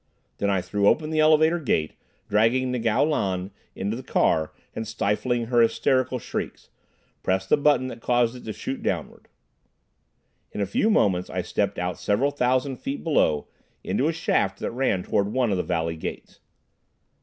Then 0.39 0.49
I 0.49 0.61
threw 0.63 0.87
open 0.87 1.11
the 1.11 1.19
elevator 1.19 1.59
gate, 1.59 1.93
dragging 2.27 2.73
Ngo 2.73 3.07
Lan 3.07 3.51
into 3.75 3.95
the 3.95 4.01
car 4.01 4.51
and 4.75 4.87
stifling 4.87 5.45
her 5.45 5.61
hysterical 5.61 6.17
shrieks, 6.17 6.69
pressed 7.21 7.49
the 7.49 7.55
button 7.57 7.85
that 7.89 8.01
caused 8.01 8.35
it 8.35 8.43
to 8.45 8.51
shoot 8.51 8.81
downward. 8.81 9.27
In 10.53 10.59
a 10.59 10.65
few 10.65 10.89
moments 10.89 11.29
I 11.29 11.43
stepped 11.43 11.77
out 11.77 11.99
several 11.99 12.31
thousand 12.31 12.77
feet 12.77 13.03
below, 13.03 13.47
into 13.83 14.07
a 14.07 14.11
shaft 14.11 14.57
that 14.57 14.71
ran 14.71 15.03
toward 15.03 15.27
one 15.27 15.51
of 15.51 15.57
the 15.57 15.61
Valley 15.61 15.97
Gates. 15.97 16.39